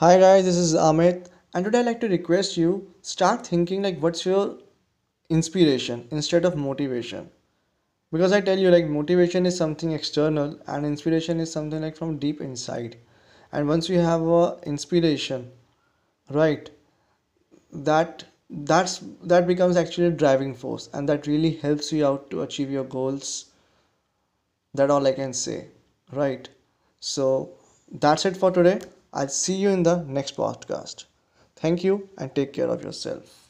[0.00, 4.00] Hi guys, this is Amit, and today I'd like to request you start thinking like
[4.00, 4.58] what's your
[5.28, 7.30] inspiration instead of motivation.
[8.12, 12.16] Because I tell you, like motivation is something external, and inspiration is something like from
[12.16, 12.96] deep inside.
[13.50, 15.50] And once you have a inspiration,
[16.30, 16.70] right,
[17.72, 22.42] that that's that becomes actually a driving force, and that really helps you out to
[22.42, 23.46] achieve your goals.
[24.74, 25.66] That all I can say,
[26.12, 26.48] right?
[27.00, 27.50] So
[27.90, 28.78] that's it for today.
[29.12, 31.04] I'll see you in the next podcast.
[31.56, 33.47] Thank you and take care of yourself.